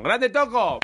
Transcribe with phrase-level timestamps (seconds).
[0.00, 0.78] ¡Grande Toco!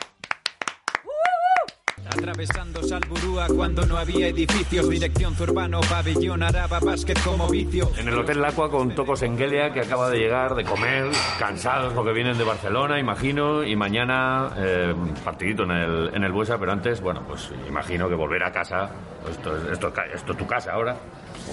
[2.11, 7.91] Atravesando Salburúa cuando no había edificios, dirección Zurbano, pabellón Araba, básquet como vicio.
[7.97, 12.13] En el Hotel Lacua con Tocos Engelia, que acaba de llegar de comer, cansados porque
[12.13, 14.95] vienen de Barcelona, imagino, y mañana eh,
[15.25, 18.91] partidito en el, en el Buesa, pero antes, bueno, pues imagino que volver a casa,
[19.31, 20.97] esto, es- esto, esto es tu casa ahora,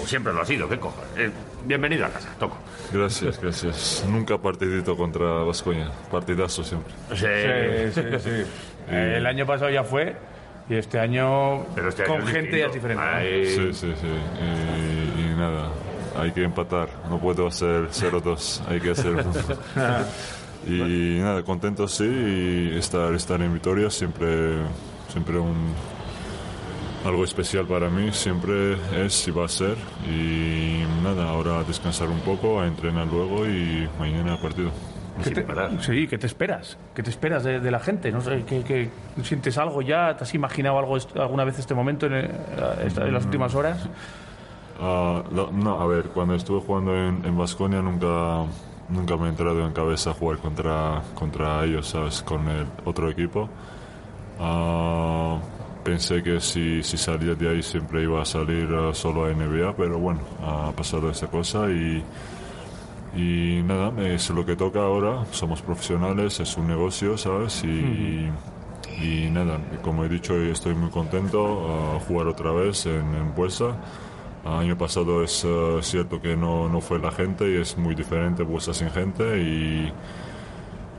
[0.00, 1.10] o siempre lo ha sido, qué cojones.
[1.16, 1.30] Eh,
[1.64, 2.56] bienvenido a casa, Toco.
[2.92, 4.04] Gracias, gracias.
[4.08, 5.90] Nunca partidito contra Vascoña.
[6.10, 6.92] Partidazo siempre.
[7.14, 8.30] Sí, Sí, sí, sí.
[8.88, 10.16] Eh, el año pasado ya fue
[10.68, 13.46] y este año, Pero este año con es gente ya es diferente.
[13.46, 14.06] Sí, sí, sí.
[14.40, 15.70] Y, y nada,
[16.18, 16.88] hay que empatar.
[17.08, 18.62] No puedo hacer 0-2.
[18.68, 19.24] Hay que hacer.
[20.66, 22.04] y nada, contento sí.
[22.72, 24.58] Y estar, estar en Vitoria siempre,
[25.08, 25.74] siempre un,
[27.04, 28.10] algo especial para mí.
[28.12, 29.76] Siempre es y va a ser.
[30.08, 34.70] Y nada, ahora a descansar un poco, a entrenar luego y mañana partido.
[35.22, 35.46] ¿Qué te-
[35.80, 36.78] sí, ¿qué te esperas?
[36.94, 38.10] ¿Qué te esperas de, de la gente?
[38.10, 38.90] No sé, ¿qué, qué-
[39.22, 40.16] sientes algo ya?
[40.16, 42.30] ¿Te has imaginado algo alguna vez este momento en, eh,
[42.86, 43.86] esta- en las últimas horas?
[44.80, 48.44] Ah, lo- no, a ver, cuando estuve jugando en, en Baskonia nunca,
[48.88, 52.22] nunca me ha entrado en cabeza jugar contra, contra ellos, ¿sabes?
[52.22, 53.50] Con el otro equipo.
[54.40, 55.36] Ah,
[55.82, 59.76] pensé que si, si salía de ahí siempre iba a salir ah, solo a NBA,
[59.76, 62.02] pero bueno, ha pasado esta cosa y,
[63.14, 65.24] y nada, es lo que toca ahora.
[65.30, 67.62] Somos profesionales, es un negocio, ¿sabes?
[67.64, 68.28] Y,
[69.00, 73.76] y nada, como he dicho, estoy muy contento a jugar otra vez en, en Buesa.
[74.44, 78.42] Año pasado es eh, cierto que no, no fue la gente y es muy diferente
[78.42, 79.92] Buesa sin gente y,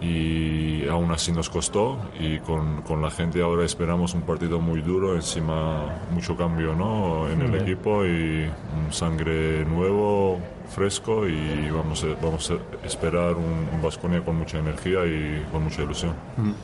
[0.03, 4.81] y aún así nos costó y con, con la gente ahora esperamos un partido muy
[4.81, 7.29] duro, encima mucho cambio ¿no?
[7.29, 8.49] en el equipo y
[8.91, 10.39] sangre nuevo,
[10.73, 15.83] fresco y vamos a, vamos a esperar un, Baskonia con mucha energía y con mucha
[15.83, 16.15] ilusión.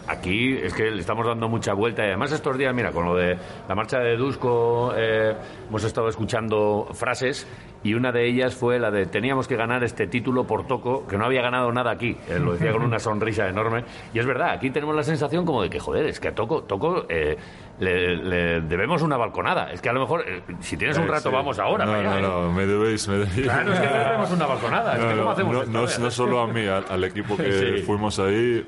[0.08, 3.16] Aquí es que le estamos dando mucha vuelta y además estos días, mira, con lo
[3.16, 3.38] de
[3.68, 5.36] la marcha de Dusko, eh,
[5.68, 7.46] hemos estado escuchando frases
[7.84, 11.18] y una de ellas fue la de teníamos que ganar este título por Toco, que
[11.18, 12.18] no había ganado nada aquí.
[12.28, 13.84] Él lo decía con una sonrisa enorme.
[14.14, 16.64] Y es verdad, aquí tenemos la sensación como de que, joder, es que a Toco,
[16.64, 17.38] Toco eh,
[17.80, 19.72] le, le debemos una balconada.
[19.72, 21.36] Es que a lo mejor, eh, si tienes un rato, Sí.
[21.36, 21.86] vamos ahora.
[21.86, 23.42] No, no, no, me debéis, me debéis.
[23.48, 24.94] Claro, es que le debemos una balconada.
[24.94, 26.00] Es que No, ¿cómo no, hacemos no, esto?
[26.00, 27.84] no, no solo a mí, al, al equipo que Sí.
[27.84, 28.66] fuimos ahí,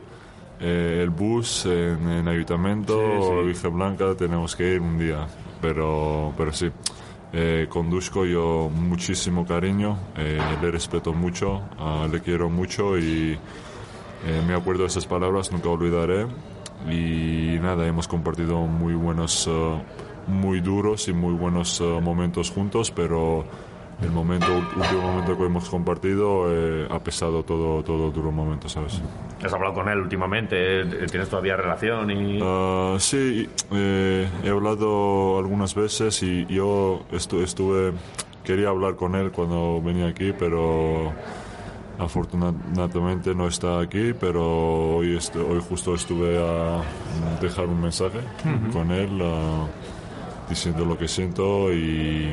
[0.60, 3.00] eh, el bus en, en Ayuntamiento,
[3.42, 3.48] Sí.
[3.48, 5.28] Virgen Blanca, tenemos que ir un día.
[5.62, 6.72] Pero, pero sí,
[7.34, 13.38] eh, con Dushko yo muchísimo cariño, eh, le respeto mucho, ah, le quiero mucho y
[14.26, 16.26] eh, me acuerdo de esas palabras, nunca olvidaré.
[16.90, 19.82] Y nada, hemos compartido muy buenos, eh,
[20.28, 23.46] muy duros y muy buenos eh, momentos juntos, pero
[24.02, 29.00] el momento, último momento que hemos compartido eh, ha pesado todo, todo duro momento, ¿sabes?
[29.44, 30.82] ¿Has hablado con él últimamente?
[30.82, 32.10] Eh, ¿Tienes todavía relación?
[32.10, 37.94] y Ah, sí, eh, he hablado algunas veces y yo estu- estuve,
[38.44, 41.12] quería hablar con él cuando venía aquí, pero
[42.02, 46.82] afortunadamente no está aquí, pero hoy, estu- hoy justo estuve a
[47.42, 48.20] dejar un mensaje
[48.74, 49.68] con él ah,
[50.50, 52.32] diciendo lo que siento y,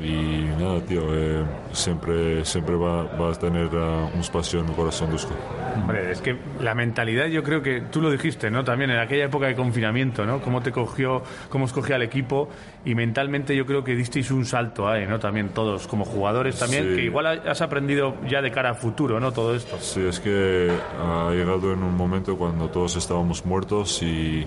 [0.00, 4.72] y nada, tío, eh, siempre, siempre va, va a tener ah, un espacio en mi
[4.74, 5.34] corazón Dusko.
[5.76, 8.64] Hombre, es que la mentalidad, yo creo que tú lo dijiste, ¿no?
[8.64, 10.40] También en aquella época de confinamiento, ¿no?
[10.40, 12.48] Cómo te cogió, cómo escogía al equipo
[12.84, 15.18] y mentalmente yo creo que disteis un salto ahí, ¿no?
[15.20, 16.96] También todos como jugadores también, Sí.
[16.96, 19.30] que igual has aprendido ya de cara a futuro, ¿no?
[19.32, 19.76] Todo esto.
[19.78, 24.46] Sí, es que ha llegado en un momento cuando todos estábamos muertos y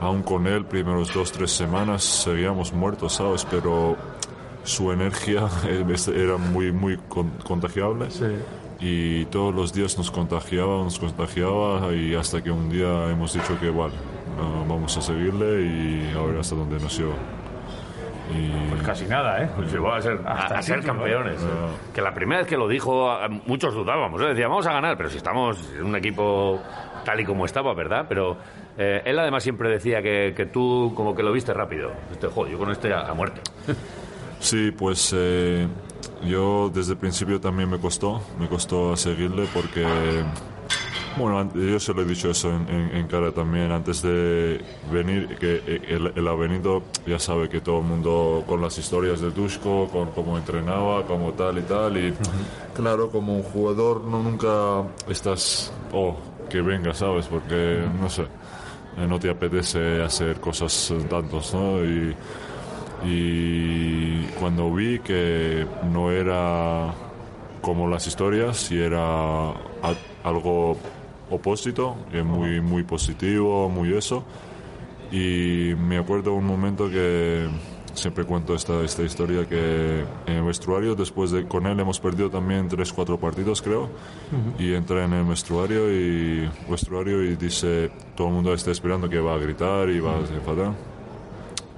[0.00, 3.46] aún con él, primeros dos, tres semanas, seguíamos muertos, ¿sabes?
[3.50, 3.96] Pero
[4.64, 5.48] su energía
[6.14, 8.08] era muy, muy con- contagiable.
[8.80, 13.58] Y todos los días nos contagiaba, nos contagiaba y hasta que un día hemos dicho
[13.60, 13.92] que igual,
[14.36, 17.14] no, vamos a seguirle y ahora hasta donde nos lleva.
[18.34, 19.50] Y Pues casi nada, ¿eh?
[19.54, 21.40] Pues llegó a ser, a, Hasta a ser campeones.
[21.40, 21.46] ¿eh?
[21.94, 23.08] Que la primera vez que lo dijo,
[23.46, 24.20] muchos dudábamos.
[24.22, 24.26] ¿eh?
[24.28, 26.60] Decíamos, vamos a ganar, pero si estamos en un equipo
[27.04, 28.06] tal y como estaba, ¿verdad?
[28.08, 28.36] Pero
[28.78, 31.92] eh, él además siempre decía que, que tú como que lo viste rápido.
[32.10, 33.40] Este, joder, yo con este a, a muerte.
[34.42, 35.66] Sí, pues eh,
[36.26, 39.86] yo desde el principio también me costó, me costó seguirle porque
[41.16, 44.60] Bueno, yo se lo he dicho eso en, en- en cara también antes de
[44.90, 48.78] venir, que eh, él, él ha venido, ya sabe que todo el mundo con las
[48.78, 52.14] historias de Dushko, con cómo entrenaba, como tal y tal, y
[52.74, 56.16] claro, como un jugador no nunca estás, oh,
[56.48, 57.26] que venga, ¿sabes?
[57.26, 61.84] Porque, no sé, eh, no te apetece hacer cosas eh, tantos, ¿no?
[61.84, 62.16] Y,
[63.04, 66.94] y cuando vi que no era
[67.60, 69.52] como las historias y era
[70.24, 70.76] algo
[71.30, 74.24] opósito, muy, muy positivo, muy eso.
[75.10, 77.48] Y me acuerdo un momento que
[77.94, 82.30] siempre cuento esta, esta historia que en el vestuario, después de con él hemos perdido
[82.30, 83.90] también 3-4 partidos creo,
[84.58, 89.20] y entra en el vestuario y, vestuario y dice, todo el mundo está esperando que
[89.20, 90.91] va a gritar y va a enfadar.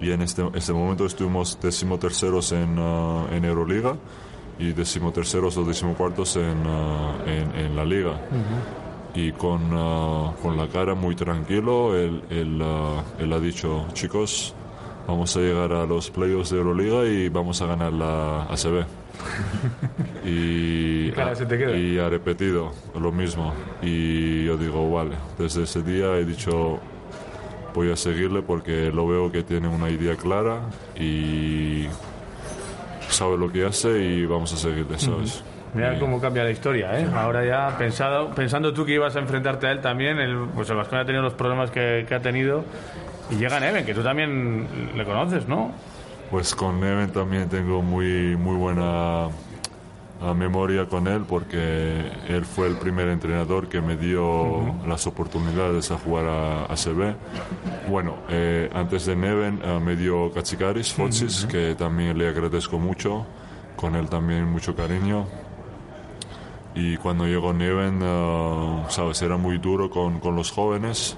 [0.05, 3.97] Y en este, este momento estuvimos decimoterceros en, ah, en Euroliga
[4.59, 8.21] y decimoterceros o decimocuartos en, ah, en, en la liga.
[9.15, 12.63] Y con, ah, con la cara muy tranquilo, él, él,
[13.19, 14.55] él ha dicho, chicos,
[15.09, 18.85] vamos a llegar a los playoffs de Euroliga y vamos a ganar la ACB.
[20.27, 21.75] y, cara se te queda?
[21.75, 23.55] y ha repetido lo mismo.
[23.81, 26.79] Y yo digo, vale, desde ese día he dicho,
[27.75, 30.61] voy a seguirle porque lo veo que tiene una idea clara
[30.99, 31.87] y
[33.09, 35.43] sabe lo que hace y vamos a seguirle, ¿sabes?
[35.75, 37.07] Mira Y- cómo cambia la historia, ¿eh?
[37.15, 40.77] Ahora ya, pensado, pensando tú que ibas a enfrentarte a él también, el, pues el
[40.77, 42.65] Vasconia ha tenido los problemas que, que ha tenido
[43.31, 45.73] y llega Neven, que tú también le conoces, ¿no?
[46.31, 49.27] Pues con Neven también tengo muy, muy buena
[50.21, 55.91] ah, memoria con él porque él fue el primer entrenador que me dio las oportunidades
[55.91, 57.15] a jugar a ACB.
[57.89, 63.27] Bueno, eh, antes de Neven ah, me dio Katsikaris, Fotsis, que también le agradezco mucho,
[63.77, 65.27] con él también mucho cariño.
[66.75, 71.17] Y cuando llegó Neven, ah, sabes, era muy duro con, con los jóvenes.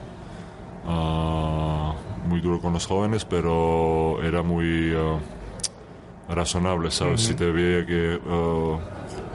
[0.86, 1.94] Ah,
[2.26, 5.18] muy duro con los jóvenes, pero era muy ah,
[6.28, 7.22] razonable, ¿sabes?
[7.22, 8.78] Si te veía que ah,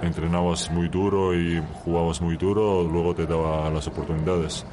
[0.01, 4.65] entrenabas muy duro y jugabas muy duro, luego te daba las oportunidades.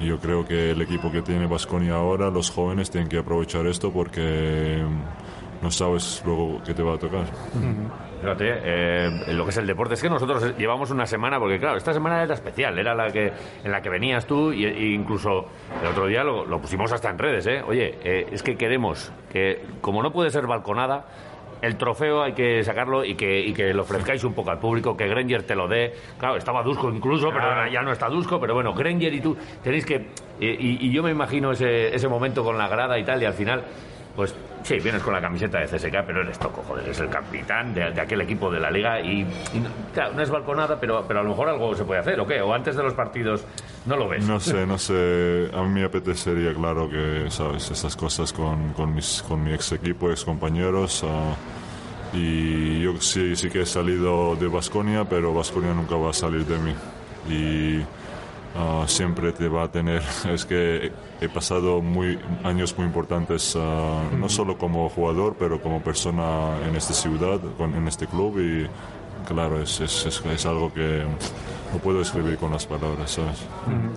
[0.00, 3.66] Y yo creo que el equipo que tiene Vasconia ahora, los jóvenes tienen que aprovechar
[3.66, 7.26] esto porque mm, no sabes luego qué te va a tocar.
[8.20, 11.76] Fíjate, eh, lo que es el deporte, es que nosotros llevamos una semana, porque claro,
[11.76, 13.32] esta semana era especial, era la que
[13.64, 15.46] en la que venías tú y, e incluso
[15.80, 17.62] el otro día lo, lo pusimos hasta en redes, ¿eh?
[17.66, 21.04] Oye, eh, es que queremos que, como no puede ser balconada,
[21.62, 24.96] el trofeo hay que sacarlo y que, y que lo ofrezcáis un poco al público,
[24.96, 25.94] que Granger te lo dé.
[26.18, 29.36] Claro, estaba Dusko incluso, pero ahora ya no está Dusko, pero bueno, Granger y tú
[29.62, 30.08] tenéis que...
[30.40, 33.26] Y, y- y yo me imagino ese, ese momento con la grada y tal, y
[33.26, 33.62] al final,
[34.14, 37.72] pues sí, vienes con la camiseta de CSK, pero eres toco, joder, eres el capitán
[37.74, 41.22] de, aquel equipo de la liga y, no, claro, no es balconada, pero, pero a
[41.22, 42.40] lo mejor algo se puede hacer, ¿o qué?
[42.40, 43.44] O antes de los partidos
[43.86, 44.26] no lo ves.
[44.26, 45.50] No sé, no sé.
[45.54, 47.70] A mí apetecería, claro, que, ¿sabes?
[47.70, 51.04] Esas cosas con, con, mi ex equipo, ex compañeros.
[52.12, 56.44] y yo sí, sí que he salido de Basconia, pero Basconia nunca va a salir
[56.44, 56.74] de mí.
[57.28, 57.82] Y
[58.56, 60.02] ah, siempre te va a tener.
[60.32, 65.60] Es que he, he pasado muy, años muy importantes, ah, no solo como jugador, pero
[65.60, 68.38] como persona en esta ciudad, con, en este club.
[68.38, 68.66] Y
[69.26, 71.04] claro, es, es, es, es algo que
[71.72, 73.46] no puedo escribir con las palabras, ¿sabes?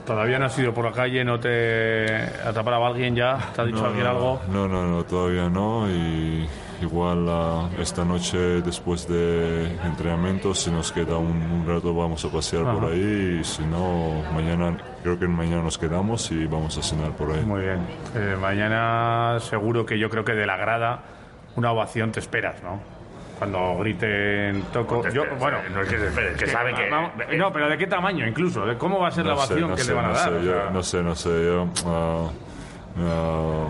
[0.06, 2.06] Todavía no has ido por la calle, no te
[2.46, 4.42] atrapará alguien ya, te ha dicho alguien algo.
[4.50, 5.90] No, no, no, todavía no.
[5.90, 6.48] Y
[6.82, 12.30] igual ah, esta noche, después de entrenamiento, si nos queda un, un rato, vamos a
[12.30, 13.40] pasear por ahí.
[13.42, 17.44] Y si no, mañana, creo que mañana nos quedamos y vamos a cenar por ahí.
[17.44, 17.80] Muy bien.
[18.16, 21.00] Eh, mañana seguro que yo creo que de la grada
[21.56, 22.95] una ovación te esperas, ¿no?
[23.38, 25.02] Cuando griten toco.
[25.02, 26.90] Te Yo, bueno, no es que se espere, es que sabe que...
[26.90, 28.66] Vamos, no, pero ¿de qué tamaño incluso?
[28.66, 30.14] ¿De cómo va a ser la No ovación no que sé, le van a no
[30.14, 30.24] dar?
[30.30, 31.46] sé, O yo, sea, no sé, no sé.
[31.46, 32.30] Yo, ah,
[33.00, 33.68] ah,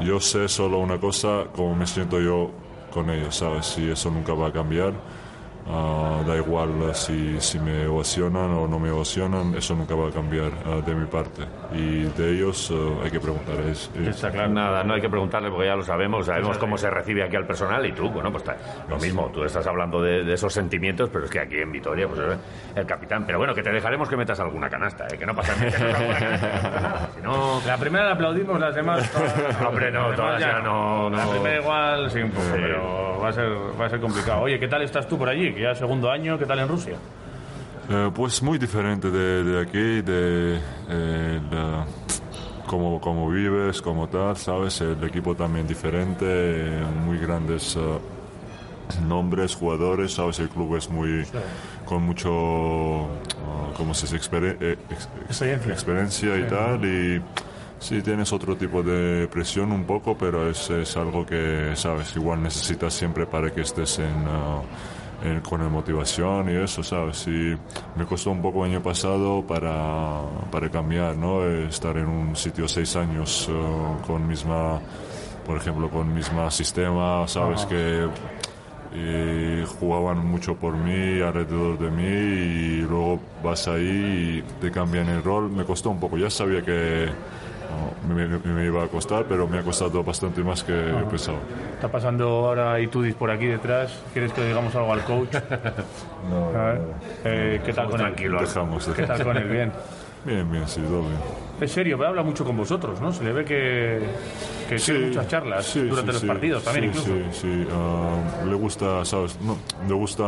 [0.00, 2.50] yo sé solo una cosa, como me siento yo
[2.90, 3.76] con ellos, ¿sabes?
[3.78, 4.92] Y eso nunca va a cambiar.
[5.68, 10.12] Ah, da igual si, si me ovacionan o no me ovacionan, eso nunca va a
[10.12, 11.42] cambiar ah, de mi parte.
[11.72, 13.56] Y de ellos ah, hay que preguntar.
[13.68, 14.50] Es, es- Está claro.
[14.52, 17.46] Nada, no hay que preguntarle porque ya lo sabemos, sabemos cómo se recibe aquí al
[17.46, 18.56] personal y tú, bueno, pues está-
[18.88, 22.06] lo mismo, tú estás hablando de, de esos sentimientos, pero es que aquí en Vitoria,
[22.06, 22.36] pues eh,
[22.76, 25.52] el capitán, pero bueno, que te dejaremos que metas alguna canasta, eh, que no pasa
[25.56, 27.60] nada, si no...
[27.66, 29.10] La primera la aplaudimos, las demás.
[29.10, 31.30] todas- Hombre, no, las todas demás ya no, La no.
[31.32, 32.52] primera igual, sí, un poco, Sí.
[32.54, 34.42] pero va a, ser, va a ser complicado.
[34.42, 35.55] Oye, ¿qué tal estás tú por allí?
[35.56, 36.96] Que ya segundo año, ¿qué tal en Rusia?
[37.88, 40.60] Eh, pues muy diferente de, de aquí, de
[40.90, 41.40] eh,
[42.66, 44.80] cómo, cómo vives, como tal, ¿sabes?
[44.82, 46.68] El equipo también diferente,
[47.06, 47.80] muy grandes eh,
[49.08, 50.38] nombres, jugadores, ¿sabes?
[50.40, 51.24] El club es muy,
[51.86, 52.28] con mucho,
[53.06, 54.56] eh, como se dice, Exper-
[54.90, 55.72] ex- Experiencia.
[55.72, 57.22] experiencia y tal, y
[57.78, 62.42] sí tienes otro tipo de presión un poco, pero es, es algo que, sabes, igual
[62.42, 64.24] necesitas siempre para que estés en...
[64.28, 64.60] ah,
[65.26, 67.26] en- con la motivación y eso, ¿sabes?
[67.26, 67.56] Y
[67.96, 71.44] me costó un poco el año pasado para, para cambiar, ¿no?
[71.44, 73.52] Estar en un sitio seis años eh,
[74.06, 74.80] con misma,
[75.44, 77.64] por ejemplo, con misma sistema, ¿sabes?
[77.66, 78.06] Que
[78.94, 85.08] eh, jugaban mucho por mí, alrededor de mí, y luego vas ahí y te cambian
[85.08, 85.50] el rol.
[85.50, 87.08] Me costó un poco, ya sabía que
[88.08, 90.72] me, me- me iba a costar, pero me ha costado bastante más que
[91.10, 91.38] pensaba.
[91.74, 94.02] Está pasando ahora Itudis por aquí detrás.
[94.12, 95.34] ¿Quieres que le digamos algo al coach?
[96.30, 96.80] No, A ver,
[97.24, 98.14] eh, ¿Qué tal con él?
[98.40, 99.48] Dejamos, ¿Qué tal con él?
[99.48, 99.72] Bien.
[100.24, 101.14] Bien, bien, sí, todo bien.
[101.60, 103.12] Es serio, pero habla mucho con vosotros, ¿no?
[103.12, 104.00] Se le ve que,
[104.68, 107.30] que tiene muchas charlas sí, durante sí, los sí, partidos también sí, incluso.
[107.32, 109.38] Sí, sí, ah, le gusta, ¿sabes?
[109.40, 109.56] No,
[109.86, 110.24] le gusta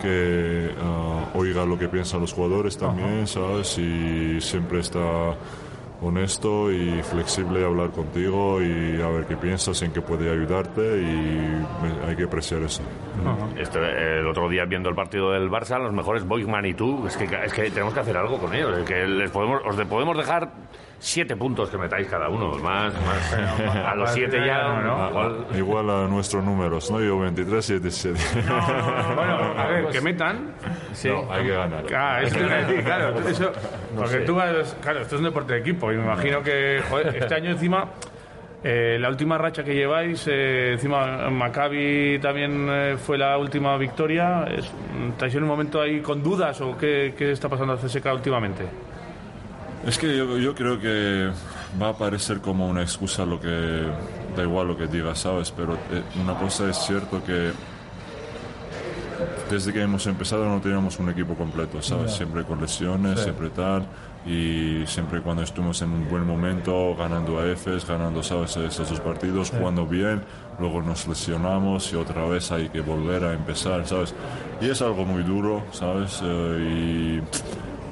[0.00, 3.76] que ah, oiga lo que piensan los jugadores también, ¿sabes?
[3.78, 5.34] Y siempre está
[6.00, 11.04] honesto y flexible hablar contigo y a ver qué piensas, en qué puede ayudarte y
[11.82, 12.82] me- hay que apreciar eso.
[13.58, 17.06] Esto, eh, el otro día viendo el partido del Barça, los mejores Boigman y tú,
[17.06, 18.78] es que, es que tenemos que hacer algo con ellos.
[18.78, 20.52] Es que les podemos, os de- podemos dejar
[21.00, 22.52] siete puntos que metáis cada uno.
[22.58, 23.32] Más, más
[23.86, 25.08] a los siete ya, ¿no?
[25.08, 27.00] igual- Ah, Igual a nuestros números, ¿no?
[27.00, 28.18] Yo 23 y 17.
[29.14, 30.52] Bueno, a ver, que metan.
[30.92, 31.08] Sí.
[31.08, 31.84] No, hay que ganar.
[31.96, 33.52] Ah, es que iba a decir, claro, eso,
[33.96, 37.14] porque tú vas, claro, esto es un deporte de equipo y me imagino que joder,
[37.16, 37.86] este año encima
[38.64, 44.44] eh, la última racha que lleváis, eh, encima Maccabi también eh, fue la última victoria.
[44.50, 44.70] Es-
[45.10, 48.64] ¿Estáis en un momento ahí con dudas o qué, qué está pasando a CSK últimamente?
[49.88, 51.30] Es que yo, yo creo que
[51.80, 53.86] va a parecer como una excusa lo que
[54.36, 55.50] da igual lo que digas, ¿sabes?
[55.50, 57.52] Pero eh, una cosa es cierto que
[59.50, 62.12] desde que hemos empezado no teníamos un equipo completo, ¿sabes?
[62.12, 63.86] Siempre con lesiones, siempre tal.
[64.26, 68.58] Y siempre cuando estuvimos en un buen momento, ganando a EFES, ganando, ¿sabes?
[68.58, 70.22] Estos dos partidos, jugando bien,
[70.58, 74.14] luego nos lesionamos y otra vez hay que volver a empezar, ¿sabes?
[74.60, 76.20] Y es algo muy duro, ¿sabes?
[76.22, 77.22] Eh,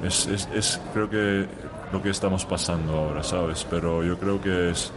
[0.02, 1.46] y es, es, es creo que
[1.92, 3.66] lo que estamos pasando ahora, ¿sabes?
[3.68, 4.92] Pero yo creo que es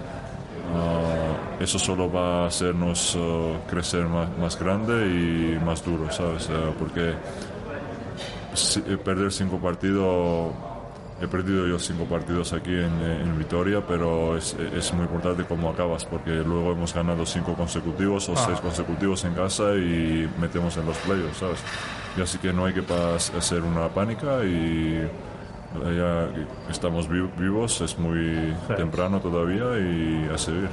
[0.75, 6.49] ah, eso solo va a hacernos ah, crecer más, más grande y más duro, ¿sabes?
[6.49, 7.13] Eh, porque
[8.53, 10.51] si- eh, perder cinco partidos,
[11.21, 15.43] he perdido yo cinco partidos aquí en, eh, en Vitoria, pero es, es muy importante
[15.43, 20.75] cómo acabas, porque luego hemos ganado cinco consecutivos o seis consecutivos en casa y metemos
[20.77, 21.59] en los playoffs, ¿sabes?
[22.17, 22.83] Y así que no hay que
[23.37, 25.07] hacer una pánica y
[25.95, 26.27] ya
[26.69, 30.67] estamos vi- vivos, es muy temprano todavía y a seguir.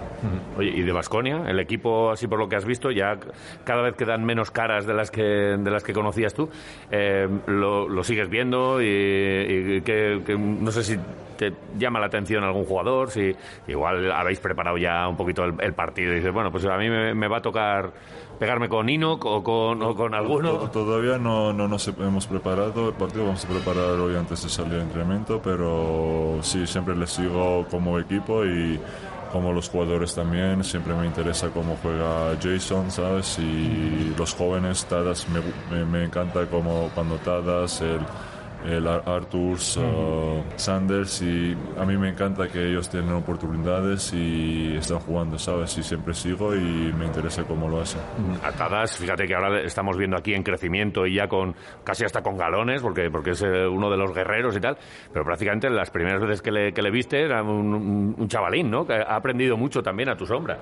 [0.56, 3.18] Oye, y de Basconia, el equipo, así por lo que has visto, ya
[3.64, 6.48] cada vez quedan menos caras de las que, de las que conocías tú.
[6.90, 10.98] Eh, lo, lo sigues viendo y, y que, que no sé si
[11.36, 13.36] te llama la atención algún jugador, si
[13.68, 16.88] igual habéis preparado ya un poquito el, el partido y dices, bueno, pues a mí
[16.88, 17.92] me, me va a tocar
[18.38, 20.52] pegarme con Inok o con, o con alguno.
[20.52, 24.48] To- Todavía no, no nos hemos preparado el partido, vamos a preparar hoy antes de
[24.48, 28.80] salir entrenamiento, pero sí, siempre les sigo como equipo y
[29.32, 33.38] como los jugadores también, siempre me interesa cómo juega Jason, ¿sabes?
[33.38, 35.40] Y los jóvenes, Tadas, me,
[35.70, 38.00] me, me encanta como cuando Tadas, el,
[38.66, 44.76] el Ar- Arthurs, uh, Sanders, y a mí me encanta que ellos tienen oportunidades y
[44.76, 45.76] están jugando, ¿sabes?
[45.78, 48.00] Y siempre sigo y me interesa cómo lo hacen.
[48.42, 51.54] Atadas, fíjate que ahora estamos viendo aquí en crecimiento y ya con
[51.84, 54.76] casi hasta con galones, porque, porque es eh, uno de los guerreros y tal,
[55.12, 58.70] pero prácticamente las primeras veces que le, que le viste era un, un- un chavalín,
[58.70, 58.86] ¿no?
[58.86, 60.58] Que ha aprendido mucho también a tu sombra.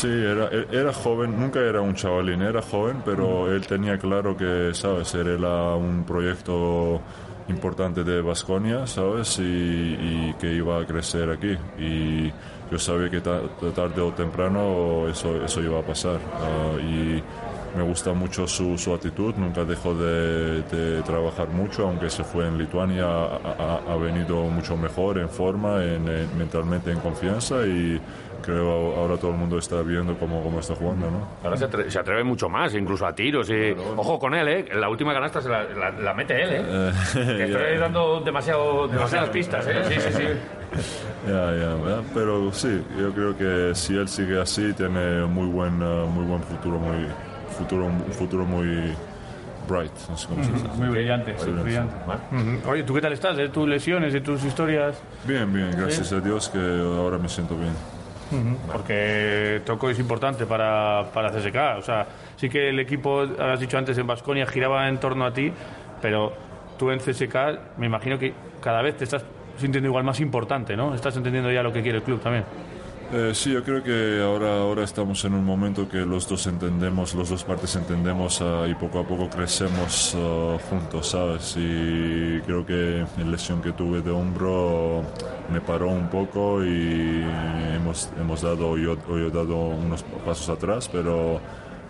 [0.00, 4.70] Sí, era, era joven, nunca era un chavalín, era joven, pero él tenía claro que,
[4.72, 5.12] ¿sabes?
[5.14, 7.00] Era un proyecto
[7.48, 9.38] importante de Vasconia, ¿sabes?
[9.40, 11.56] Y, y que iba a crecer aquí.
[11.78, 12.30] Y
[12.70, 13.42] yo sabía que ta-
[13.74, 16.20] tarde o temprano eso, eso iba a pasar.
[16.34, 17.20] Ah, y
[17.76, 22.46] me gusta mucho su, su actitud, nunca dejó de, de trabajar mucho, aunque se fue
[22.46, 27.66] en Lituania, ha, ha- ha venido mucho mejor en forma, en, en- mentalmente en confianza
[27.66, 28.00] y
[28.42, 31.28] creo ahora todo el mundo está viendo cómo, cómo está jugando, ¿no?
[31.44, 33.48] Ahora se, atre- se atreve mucho más, incluso a tiros.
[33.50, 34.64] Y, ojo con él, ¿eh?
[34.74, 36.62] La última canasta se la, la- la mete él, ¿eh?
[37.14, 39.82] Te estoy dando demasiado, demasiadas pistas, ¿eh?
[39.88, 40.24] Sí, sí, sí.
[41.26, 45.82] Ya, ya, ya, pero sí, yo creo que si él sigue así tiene muy buen,
[45.82, 47.06] uh, muy buen futuro, muy
[47.56, 48.94] futuro, un futuro muy
[49.68, 50.68] bright, no sé cómo se dice.
[50.76, 51.94] Muy brillante, muy brillante.
[52.32, 52.70] Ujú.
[52.70, 53.36] Oye, ¿tú qué tal estás?
[53.36, 55.02] ¿De tus lesiones, de tus historias?
[55.24, 57.72] Bien, bien, gracias a Dios que ahora me siento bien.
[58.70, 61.78] Porque Toco es importante para, para CSK.
[61.78, 62.06] O sea,
[62.36, 65.52] sí que el equipo, has dicho antes, en Basconia giraba en torno a ti,
[66.02, 66.32] pero
[66.78, 69.24] tú en CSK me imagino que cada vez te estás
[69.56, 70.94] sintiendo igual más importante, ¿no?
[70.94, 72.44] Estás entendiendo ya lo que quiere el club también.
[73.10, 77.14] Eh, sí, yo creo que ahora, ahora estamos en un momento que los dos entendemos,
[77.14, 81.56] los dos partes entendemos ah, y poco a poco crecemos ah, juntos, ¿sabes?
[81.56, 85.02] Y creo que la lesión que tuve de hombro
[85.50, 87.24] me paró un poco y
[87.74, 91.40] hemos, hemos dado, yo, yo he dado unos pasos atrás, pero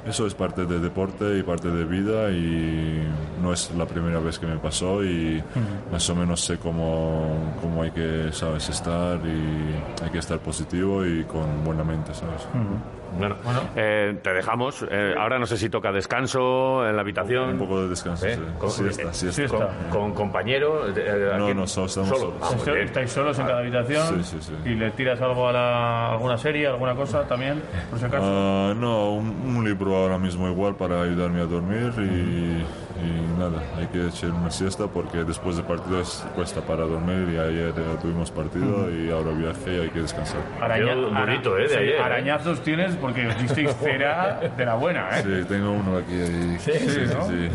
[0.07, 3.07] eso es parte del deporte y parte de vida y
[3.43, 5.43] no es la primera vez que me pasó y
[5.91, 11.05] más o menos sé cómo, cómo hay que sabes estar y hay que estar positivo
[11.05, 12.47] y con buena mente sabes
[13.17, 13.37] Bueno,
[13.77, 14.85] eh, te dejamos.
[14.91, 17.51] Eh, ahora no sé si toca descanso en la habitación.
[17.51, 18.35] un poco de descanso ¿Eh?
[18.37, 18.41] sí.
[18.59, 19.69] Con- siesta, eh, siesta.
[19.91, 20.89] Con, con compañero.
[20.95, 22.35] eh, No, no, solo estamos solos.
[22.43, 22.71] Ah.
[22.81, 24.23] ¿Estáis solos en cada habitación?
[24.25, 24.71] Sí, sí, sí.
[24.71, 28.25] ¿Y le tiras algo a la- alguna serie, alguna cosa también, por si acaso?
[28.27, 32.63] Ah, no, un, un libro ahora mismo igual para ayudarme a dormir y,
[33.01, 37.39] y nada, hay que echar una siesta porque después de partidos cuesta para dormir y
[37.39, 40.41] ayer eh, tuvimos partido y ahora viaje y hay que descansar.
[40.61, 41.63] Araña- Yo, durito, ¿eh?
[41.63, 42.01] De sí, ayer, ¿eh?
[42.01, 45.23] arañazos tienes porque os disteis cera de la buena, ¿eh?
[45.23, 46.13] Sí, tengo uno aquí.
[46.21, 46.57] ahí.
[46.59, 46.73] Sí,
[47.15, 47.27] ¿no?
[47.27, 47.49] sí.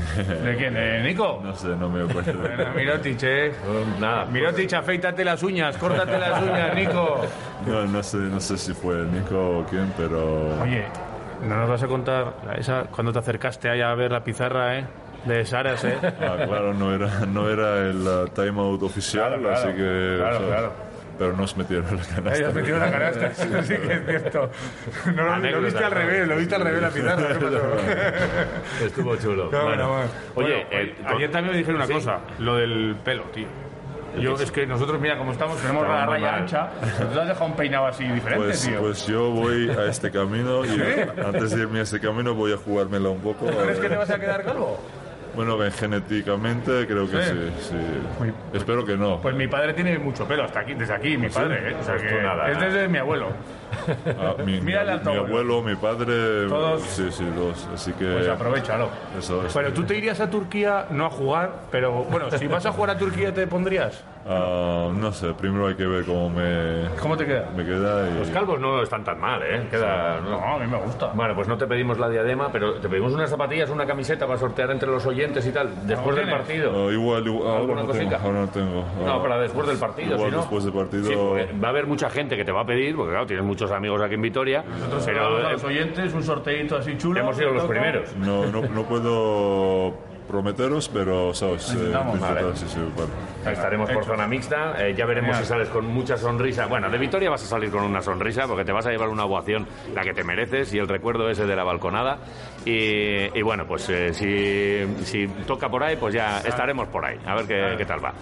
[0.43, 0.73] ¿De quién?
[0.73, 1.39] ¿De Nico?
[1.43, 2.39] No sé, no me acuerdo.
[2.39, 3.51] Bueno, Mirotic, ¿eh?
[3.99, 4.25] Nada.
[4.25, 7.21] Mirotic, afeítate las uñas, córtate las uñas, Nico.
[7.67, 10.83] No, no sé, no sé si fue Nico o quién, pero Oye,
[11.47, 14.85] no nos vas a contar esa cuando te acercaste ahí a ver la pizarra, ¿eh?
[15.25, 15.97] De Saras, ¿eh?
[16.03, 19.57] ah, claro, no era, no era el timeout oficial, Claro, claro.
[19.57, 20.15] así que.
[20.19, 20.92] Claro, claro.
[21.17, 22.31] Pero nos metieron en la canasta.
[22.31, 24.49] Ahí has metido la canasta, sí que es cierto.
[25.15, 27.27] No, lo, viste al revés, lo viste al revés la pizarra.
[28.85, 29.49] Estuvo chulo.
[29.51, 29.75] No, Bueno.
[29.75, 30.09] no, bueno.
[30.35, 31.93] Oye, Bueno, eh, ayer también me dijeron una sí.
[31.93, 33.47] cosa, lo del pelo, tío.
[34.19, 36.41] Yo, es que nosotros, mira cómo estamos, tenemos la raya mal.
[36.41, 36.69] ancha.
[37.11, 38.79] Tú has dejado un peinado así diferente, Pues, tío.
[38.79, 40.69] pues yo voy a este camino y
[41.25, 43.47] antes de irme a este camino voy a jugármela un poco.
[43.47, 44.79] ¿Crees que te vas a quedar calvo?
[45.35, 47.29] Bueno, que genéticamente creo que Sí.
[47.31, 47.75] sí, sí.
[48.19, 49.19] Muy- Espero que no.
[49.21, 51.75] Pues mi padre tiene mucho pelo, hasta aquí, desde aquí, mi padre, ¿eh?
[51.79, 52.51] O sea Pues que tú nada.
[52.51, 53.27] es desde mi abuelo.
[54.19, 55.61] Ah, mi, mi mi abuelo.
[55.63, 56.47] mi padre.
[56.47, 56.81] Todos.
[56.83, 57.67] Sí, sí, dos.
[57.73, 58.05] Así que.
[58.05, 58.89] Pues aprovechalo.
[59.17, 59.53] Eso es.
[59.53, 62.91] Pero tú te irías a Turquía, no a jugar, pero bueno, si vas a jugar
[62.91, 64.03] a Turquía, ¿te pondrías?
[64.25, 67.49] Ah, no sé, primero hay que ver cómo me, ¿Cómo te queda?
[67.55, 68.09] me queda.
[68.09, 68.19] Y...
[68.19, 69.67] Los calvos no están tan mal, ¿eh?
[69.69, 70.31] Queda, no.
[70.31, 71.07] No, a mí me gusta.
[71.13, 74.39] Bueno, pues no te pedimos la diadema, pero te pedimos unas zapatillas, una camiseta para
[74.39, 76.71] sortear entre los oyentes y tal, después del partido.
[76.87, 78.21] Ah, igual, igual ahora, ¿Alguna no tengo, cosita?
[78.23, 78.85] ahora no tengo.
[79.05, 80.41] No, Ah, para después del partido, Igual si no.
[80.41, 81.03] después del partido.
[81.05, 81.15] Sí,
[81.61, 84.01] va a haber mucha gente que te va a pedir, porque claro, tienes muchos amigos
[84.01, 87.19] aquí en Vitoria, Nosotros pero a eh, los oyentes, un sorteito así chulo.
[87.19, 88.15] hemos sido los primeros.
[88.15, 89.93] No, no, no puedo
[90.27, 91.69] prometeros, pero, ¿sabes?
[91.69, 92.55] Eh, Intentamos, disfrutar, vale.
[92.57, 93.53] sí, sí, vale.
[93.53, 96.65] Estaremos por zona mixta, eh, ya veremos si sales con mucha sonrisa.
[96.67, 99.25] Bueno, de Vitoria vas a salir con una sonrisa porque te vas a llevar una
[99.25, 102.19] ovación, la que te mereces, y el recuerdo ese de la balconada.
[102.65, 107.17] Y, y bueno, pues eh, si, si toca por ahí, pues ya estaremos por ahí,
[107.25, 108.13] a ver qué, qué tal va.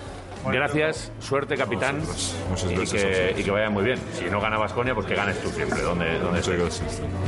[0.43, 3.99] Gracias, suerte capitán, Muchas gracias y, que, y que vaya muy bien.
[4.13, 6.59] Si no gana Vasconia, pues que ganes tú siempre, donde, donde Muchas estés.
[6.59, 7.01] gracias.